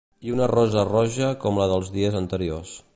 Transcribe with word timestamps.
I 0.27 0.31
una 0.35 0.47
rosa 0.51 0.85
roja 0.89 1.31
com 1.45 1.61
la 1.63 1.69
dels 1.75 1.95
dies 1.99 2.21
anteriors. 2.23 2.75